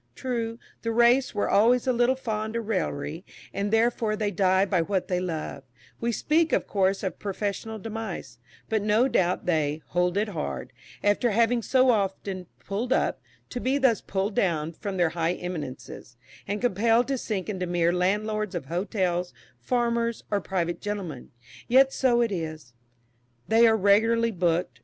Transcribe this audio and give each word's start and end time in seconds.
True, 0.15 0.57
the 0.81 0.91
race 0.91 1.35
were 1.35 1.47
always 1.47 1.85
a 1.85 1.93
little 1.93 2.15
fond 2.15 2.55
of 2.55 2.67
raillery, 2.67 3.23
and 3.53 3.69
therefore 3.69 4.15
they 4.15 4.31
die 4.31 4.65
by 4.65 4.81
what 4.81 5.07
they 5.09 5.19
love 5.19 5.61
we 5.99 6.11
speak 6.11 6.51
of 6.51 6.65
course 6.65 7.03
of 7.03 7.19
professional 7.19 7.77
demise 7.77 8.39
but 8.67 8.81
no 8.81 9.07
doubt 9.07 9.45
they 9.45 9.83
"hold 9.89 10.17
it 10.17 10.29
hard," 10.29 10.73
after 11.03 11.29
having 11.29 11.61
so 11.61 11.91
often 11.91 12.47
"pulled 12.65 12.91
up" 12.91 13.21
to 13.51 13.59
be 13.59 13.77
thus 13.77 14.01
pulled 14.01 14.33
down 14.33 14.73
from 14.73 14.97
their 14.97 15.09
"high 15.09 15.33
eminences," 15.33 16.17
and 16.47 16.61
compelled 16.61 17.07
to 17.07 17.15
sink 17.15 17.47
into 17.47 17.67
mere 17.67 17.93
landlords 17.93 18.55
of 18.55 18.65
hotels, 18.65 19.35
farmers, 19.59 20.23
or 20.31 20.41
private 20.41 20.81
gentlemen. 20.81 21.29
Yet 21.67 21.93
so 21.93 22.21
it 22.21 22.31
is. 22.31 22.73
They 23.47 23.67
are 23.67 23.77
"regularly 23.77 24.31
booked." 24.31 24.79